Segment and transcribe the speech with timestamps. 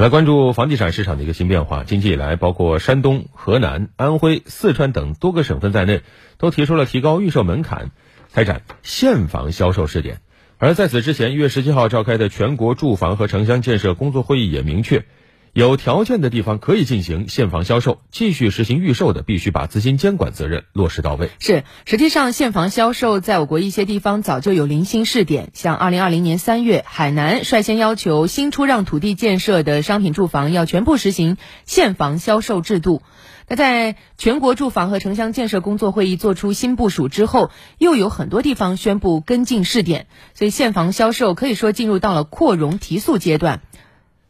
[0.00, 1.84] 来关注房地产市场的一个新变化。
[1.84, 6.00] 近期以来，包括山东、河南、安徽、四川等多个省份在内，
[6.38, 7.90] 都提出了提高预售门槛，
[8.32, 10.22] 开展现房销售试点。
[10.56, 15.04] 而在此之前，一月十七号召开的全国住房和城乡建设工作会议也明确。
[15.52, 21.30] 有条件的地方可以进行现房销售，继续实行预售的，必须把资金监管责任落实到位。
[21.40, 33.02] 是，实际上现房销售在我国一些地方早就有零星试点，像二零二零年三月，海南率先要求新出让土地建设的商品住房要全部实行现房销售制度。
[33.48, 43.60] 那在全国住房和城乡建设工作会议作出新部署之后，又有很多地方宣布跟进试点，所以现房销售可以说进入到了扩容提速阶段。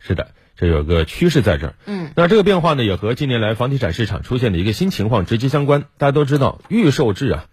[0.00, 0.32] 是的。
[0.56, 5.84] 这有个趋势在这儿，嗯，那这个变化呢，也和近年来房地产市场出现的一个新情况直接相关。
[5.98, 7.46] 大家都知道，预售制啊，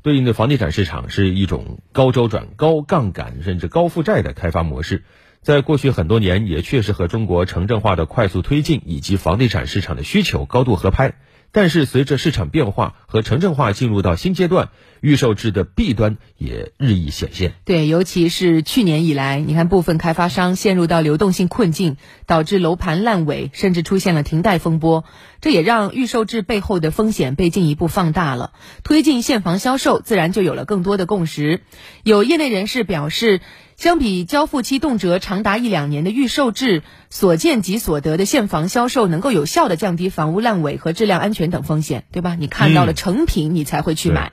[0.00, 5.04] 对应的房地产市场是一种高周转、高杠杆甚至高负债的开发模式，
[5.42, 11.16] 在过去很多年也确实和中国城镇化的快速推进以及房地产市场的需求高度合拍。
[11.52, 14.68] 但是，随着市场变化和城镇化进入到新阶段，
[15.00, 17.54] 预售制的弊端也日益显现。
[17.64, 25.04] 对，尤其是去年以来，你看部分开发商陷入到流动性困境，导致楼盘烂尾，甚至出现了停贷风波。
[25.40, 28.52] 这也让预售制背后的风险被进一步放大了。
[28.82, 31.62] 推进现房销售，自然就有了更多的共识。
[32.02, 33.40] 有业内人士表示。
[33.76, 42.36] 相比交付期动辄长达一两年的预售制，所见即所得的现房销售能够有效的降低房屋烂尾和质量安全等风险，对吧？
[42.40, 44.32] 你看到了成品，你才会去买。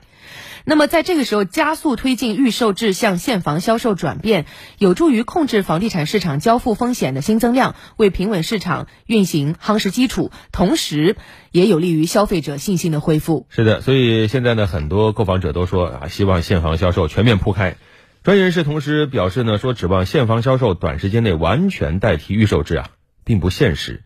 [0.64, 4.46] 那么在这个时候加速推进预售制向现房销售转变，
[4.78, 11.16] 有助于控制房地产市场交付风险的新增量，为平稳市场运行夯实基础，同时
[11.52, 13.46] 也有利于消费者信心的恢复。
[13.50, 17.76] 是的，所以现在呢，很多购房者都说啊，希望现房销售全面铺开。
[18.24, 22.88] 专业人士同时表示呢，说指望现房销售短时间内完全代替预售制啊，
[23.22, 24.02] 并不现实。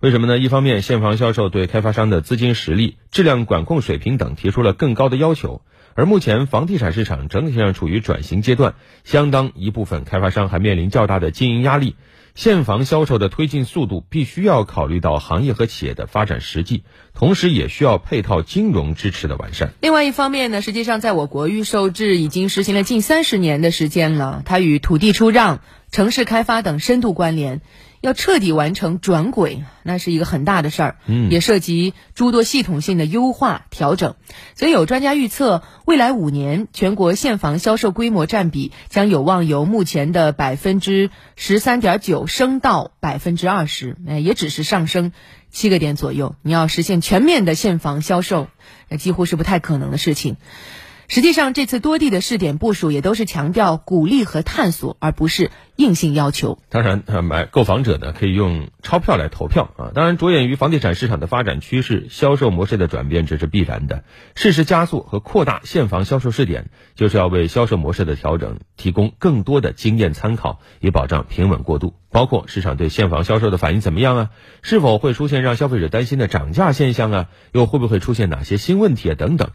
[0.00, 0.36] 为什么呢？
[0.36, 5.62] 一方面，现房销售对开发商的资金实力、质量管控水平等提出了更高的要求，
[5.94, 11.96] 而目前房地产市场整体上处于转型阶段，相当一部分开发商还面临较大的经营压力。
[12.34, 16.82] 现房销售的推进速度必须要考虑到行业和企业的发展实际，
[17.14, 19.72] 同时也需要配套金融支持的完善。
[19.80, 25.60] 另外一方面呢，实际上在我国预售制已经实行了近三十年的时间了，它与土地出让、
[25.94, 27.60] 城市开发等深度关联。
[28.00, 34.16] 要彻底完成转轨，那是一个很大的事儿，嗯，也涉及诸多系统性的优化调整。
[34.56, 45.12] 所以有专家预测，未来五年全国现房销售规模占比将有望由目前的百分之十三点九升到百分之二十，哎，也只是上升
[45.50, 46.34] 七个点左右。
[46.42, 48.48] 你要实现全面的现房销售，
[48.90, 50.36] 那几乎是不太可能的事情。
[51.14, 56.58] 实际上，这次多地的试点部署也都是强调鼓励和探索，而不是硬性要求。
[56.68, 59.92] 当然，买购房者呢可以用钞票来投票啊。
[59.94, 64.02] 当然，着眼于房地产市场的发展趋势、销售模式的转变，这是必然的。
[64.34, 71.94] 适时加速和扩大现房销售试点，就是要为销售模式的调整提供更多的经验参考，以保障平稳过渡。
[72.10, 74.30] 包括市场对现房销售的反应怎么样啊？
[74.62, 77.26] 是否会出现让消费者担心的涨价现象啊？
[77.52, 79.14] 又会不会出现哪些新问题啊？
[79.16, 79.50] 等等。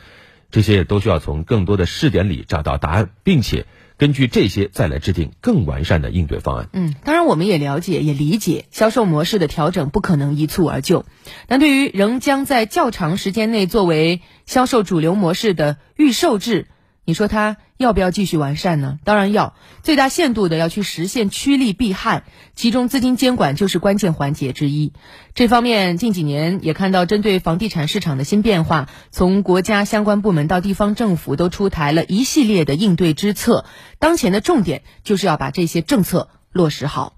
[0.51, 3.65] 这些都需要从更多的试点里找到答案，并且
[3.97, 6.69] 根据这些再来制定更完善的应对方案。
[6.73, 11.05] 嗯，当然我们也了解也理解，销售模式的调整不可能一蹴而就。
[11.47, 16.67] 但对于仍将在较长时间内作为销售主流模式的预售制，
[17.05, 18.99] 你说它要不要继续完善呢？
[19.05, 19.53] 当然要，
[19.83, 22.23] 最大限度的要去实现趋利避害，
[22.53, 24.91] 其中资金监管就是关键环节之一。
[25.33, 33.63] 这方面近几年也看到，针对房地产市场的新变化，从国家相关部门到地方政府都出台了一系列的应对之策。
[33.97, 37.13] 当前的重点就是要把这些政策落实好。